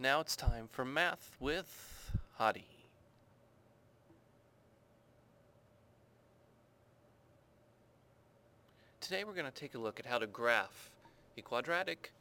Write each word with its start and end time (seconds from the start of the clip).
Now 0.00 0.20
it's 0.20 0.36
time 0.36 0.68
for 0.70 0.84
math 0.84 1.34
with 1.40 2.12
Hadi. 2.36 2.64
Today 9.00 9.24
we're 9.24 9.32
going 9.32 9.44
to 9.44 9.50
take 9.50 9.74
a 9.74 9.78
look 9.78 9.98
at 9.98 10.06
how 10.06 10.18
to 10.18 10.28
graph 10.28 10.92
a 11.36 11.40
quadratic 11.42 12.12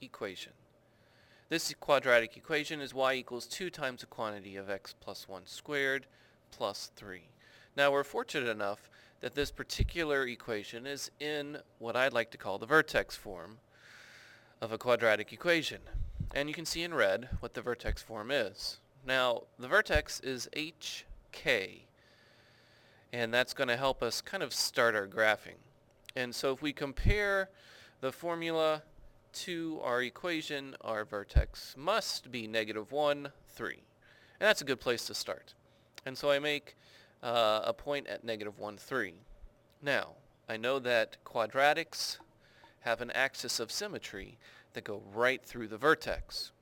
equation. 0.00 0.50
This 1.50 1.72
quadratic 1.78 2.36
equation 2.36 2.80
is 2.80 2.92
y 2.92 3.14
equals 3.14 3.46
2 3.46 3.70
times 3.70 4.00
the 4.00 4.06
quantity 4.06 4.56
of 4.56 4.68
x 4.68 4.96
plus 4.98 5.28
1 5.28 5.42
squared 5.46 6.06
plus 6.50 6.90
3. 6.96 7.22
Now 7.76 7.92
we're 7.92 8.02
fortunate 8.02 8.48
enough 8.48 8.90
that 9.20 9.36
this 9.36 9.52
particular 9.52 10.26
equation 10.26 10.84
is 10.84 11.12
in 11.20 11.58
what 11.78 11.94
I'd 11.94 12.12
like 12.12 12.32
to 12.32 12.38
call 12.38 12.58
the 12.58 12.66
vertex 12.66 13.14
form 13.14 13.58
of 14.60 14.72
a 14.72 14.78
quadratic 14.78 15.32
equation. 15.32 15.78
And 16.34 16.48
you 16.48 16.54
can 16.54 16.64
see 16.64 16.82
in 16.82 16.94
red 16.94 17.28
what 17.40 17.54
the 17.54 17.62
vertex 17.62 18.02
form 18.02 18.30
is. 18.30 18.78
Now 19.04 19.42
the 19.58 19.68
vertex 19.68 20.20
is 20.20 20.48
hk 20.54 21.82
and 23.12 23.34
that's 23.34 23.54
going 23.54 23.68
to 23.68 23.76
help 23.76 24.02
us 24.02 24.20
kind 24.20 24.42
of 24.42 24.54
start 24.54 24.94
our 24.94 25.06
graphing. 25.06 25.58
And 26.14 26.34
so 26.34 26.52
if 26.52 26.62
we 26.62 26.72
compare 26.72 27.50
the 28.00 28.12
formula 28.12 28.82
to 29.32 29.80
our 29.82 30.02
equation, 30.02 30.76
our 30.80 31.04
vertex 31.04 31.74
must 31.76 32.30
be 32.30 32.46
negative 32.46 32.92
1, 32.92 33.30
3. 33.48 33.72
And 33.72 33.82
that's 34.38 34.60
a 34.60 34.64
good 34.64 34.80
place 34.80 35.06
to 35.06 35.14
start. 35.14 35.54
And 36.06 36.16
so 36.16 36.30
I 36.30 36.38
make 36.38 36.76
uh, 37.22 37.62
a 37.64 37.72
point 37.72 38.06
at 38.06 38.24
negative 38.24 38.58
1, 38.58 38.76
3. 38.76 39.14
Now, 39.82 40.10
I 40.48 40.56
know 40.56 40.78
that 40.80 41.16
quadratics 41.24 42.18
have 42.80 43.00
an 43.00 43.10
axis 43.10 43.60
of 43.60 43.70
symmetry 43.70 44.38
that 44.72 44.84
go 44.84 45.02
right 45.14 45.44
through 45.44 45.68
the 45.68 45.78
vertex. 45.78 46.52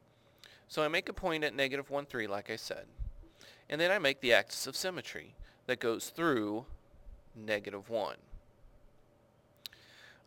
So 0.68 0.82
I 0.82 0.88
make 0.88 1.08
a 1.08 1.14
point 1.14 1.44
at 1.44 1.54
negative 1.54 1.90
1, 1.90 2.06
3, 2.06 2.26
like 2.26 2.50
I 2.50 2.56
said. 2.56 2.86
And 3.70 3.80
then 3.80 3.90
I 3.90 3.98
make 3.98 4.20
the 4.20 4.32
axis 4.32 4.66
of 4.66 4.76
symmetry 4.76 5.34
that 5.66 5.80
goes 5.80 6.10
through 6.10 6.66
negative 7.34 7.88
1. 7.88 8.16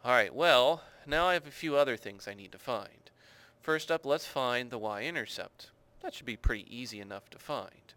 Alright, 0.03 0.33
well, 0.33 0.83
now 1.05 1.27
I 1.27 1.33
have 1.33 1.47
a 1.47 1.51
few 1.51 1.75
other 1.75 1.95
things 1.95 2.27
I 2.27 2.33
need 2.33 2.51
to 2.53 2.57
find. 2.57 3.11
First 3.61 3.91
up, 3.91 4.05
let's 4.05 4.25
find 4.25 4.71
the 4.71 4.79
y-intercept. 4.79 5.69
That 6.01 6.13
should 6.13 6.25
be 6.25 6.37
pretty 6.37 6.65
easy 6.75 6.99
enough 6.99 7.29
to 7.29 7.37
find. 7.37 7.93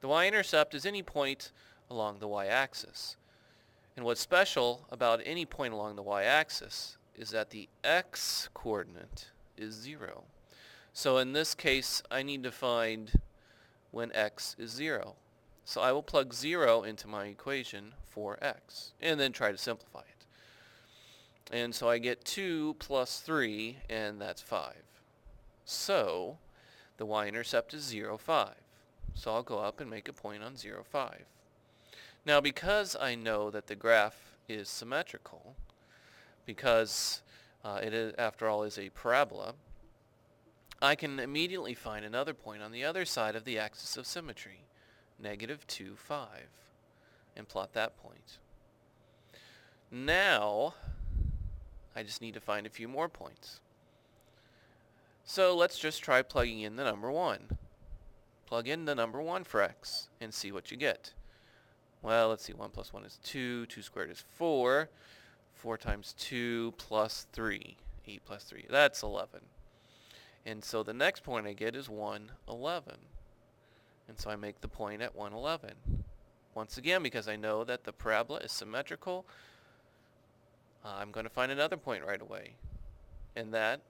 The 0.00 0.08
y-intercept 0.08 0.74
is 0.74 0.84
any 0.84 1.02
point 1.02 1.52
along 1.90 2.18
the 2.18 2.28
y-axis. 2.28 3.16
And 3.96 4.04
what's 4.04 4.20
special 4.20 4.86
about 4.90 5.20
any 5.24 5.46
point 5.46 5.72
along 5.72 5.96
the 5.96 6.02
y-axis 6.02 6.98
is 7.16 7.30
that 7.30 7.50
the 7.50 7.68
x-coordinate 7.84 9.30
is 9.56 9.74
0. 9.74 10.24
So 10.92 11.18
in 11.18 11.32
this 11.32 11.54
case, 11.54 12.02
I 12.10 12.22
need 12.22 12.42
to 12.42 12.52
find 12.52 13.20
when 13.90 14.12
x 14.14 14.56
is 14.58 14.70
0. 14.70 15.16
So 15.64 15.80
I 15.80 15.92
will 15.92 16.02
plug 16.02 16.34
0 16.34 16.82
into 16.82 17.06
my 17.06 17.26
equation 17.26 17.94
for 18.04 18.38
x, 18.42 18.92
and 19.00 19.18
then 19.18 19.32
try 19.32 19.52
to 19.52 19.58
simplify 19.58 20.00
it. 20.00 20.26
And 21.50 21.74
so 21.74 21.88
I 21.88 21.98
get 21.98 22.24
2 22.24 22.76
plus 22.78 23.20
3, 23.20 23.78
and 23.88 24.20
that's 24.20 24.42
5. 24.42 24.74
So 25.64 26.38
the 26.96 27.06
y-intercept 27.06 27.74
is 27.74 27.84
0, 27.84 28.18
5. 28.18 28.54
So 29.14 29.32
I'll 29.32 29.42
go 29.42 29.58
up 29.58 29.80
and 29.80 29.90
make 29.90 30.08
a 30.08 30.12
point 30.12 30.42
on 30.42 30.56
0, 30.56 30.82
5. 30.82 31.24
Now 32.24 32.40
because 32.40 32.96
I 32.98 33.14
know 33.14 33.50
that 33.50 33.66
the 33.66 33.74
graph 33.74 34.36
is 34.48 34.68
symmetrical, 34.68 35.56
because 36.46 37.22
uh, 37.64 37.80
it 37.82 37.94
is, 37.94 38.14
after 38.18 38.48
all 38.48 38.62
is 38.62 38.78
a 38.78 38.90
parabola, 38.90 39.54
I 40.80 40.94
can 40.94 41.20
immediately 41.20 41.74
find 41.74 42.04
another 42.04 42.34
point 42.34 42.62
on 42.62 42.72
the 42.72 42.84
other 42.84 43.04
side 43.04 43.36
of 43.36 43.44
the 43.44 43.58
axis 43.58 43.96
of 43.96 44.06
symmetry, 44.06 44.64
negative 45.18 45.66
2, 45.68 45.94
5, 45.96 46.26
and 47.36 47.48
plot 47.48 47.72
that 47.74 47.96
point. 48.02 48.38
Now, 49.90 50.74
I 51.94 52.02
just 52.02 52.20
need 52.20 52.34
to 52.34 52.40
find 52.40 52.66
a 52.66 52.70
few 52.70 52.88
more 52.88 53.08
points. 53.08 53.60
So 55.24 55.54
let's 55.54 55.78
just 55.78 56.02
try 56.02 56.22
plugging 56.22 56.60
in 56.60 56.76
the 56.76 56.84
number 56.84 57.10
1. 57.10 57.58
Plug 58.46 58.68
in 58.68 58.86
the 58.86 58.94
number 58.94 59.20
1 59.20 59.44
for 59.44 59.62
x 59.62 60.08
and 60.20 60.34
see 60.34 60.50
what 60.50 60.70
you 60.70 60.76
get. 60.76 61.12
Well, 62.02 62.30
let's 62.30 62.44
see, 62.44 62.52
1 62.52 62.70
plus 62.70 62.92
1 62.92 63.04
is 63.04 63.18
2, 63.22 63.66
2 63.66 63.82
squared 63.82 64.10
is 64.10 64.24
4, 64.34 64.88
4 65.54 65.76
times 65.78 66.14
2 66.18 66.74
plus 66.76 67.26
3, 67.32 67.76
8 68.06 68.22
plus 68.24 68.44
3, 68.44 68.66
that's 68.68 69.02
11. 69.02 69.40
And 70.44 70.64
so 70.64 70.82
the 70.82 70.92
next 70.92 71.22
point 71.22 71.46
I 71.46 71.52
get 71.52 71.76
is 71.76 71.88
111. 71.88 72.94
And 74.08 74.18
so 74.18 74.30
I 74.30 74.36
make 74.36 74.60
the 74.60 74.68
point 74.68 75.00
at 75.00 75.14
111. 75.14 76.04
Once 76.54 76.76
again, 76.78 77.02
because 77.02 77.28
I 77.28 77.36
know 77.36 77.64
that 77.64 77.84
the 77.84 77.92
parabola 77.92 78.40
is 78.40 78.52
symmetrical, 78.52 79.24
I'm 80.84 81.12
going 81.12 81.24
to 81.24 81.30
find 81.30 81.52
another 81.52 81.76
point 81.76 82.04
right 82.04 82.20
away. 82.20 82.54
And 83.36 83.54
that 83.54 83.80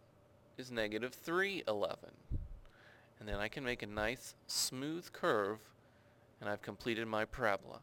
is 0.59 0.71
negative 0.71 1.15
311. 1.15 2.11
And 3.19 3.29
then 3.29 3.37
I 3.37 3.49
can 3.49 3.65
make 3.65 3.83
a 3.83 3.87
nice 3.87 4.35
smooth 4.47 5.13
curve 5.13 5.59
and 6.41 6.51
I've 6.51 6.61
completed 6.61 7.07
my 7.07 7.25
parabola. 7.25 7.79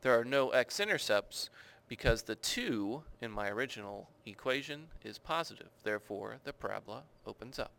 There 0.00 0.18
are 0.18 0.24
no 0.24 0.50
x-intercepts 0.50 1.50
because 1.92 2.22
the 2.22 2.34
2 2.36 3.02
in 3.20 3.30
my 3.30 3.50
original 3.50 4.08
equation 4.24 4.86
is 5.04 5.18
positive. 5.18 5.68
Therefore, 5.82 6.38
the 6.42 6.54
parabola 6.54 7.02
opens 7.26 7.58
up. 7.58 7.74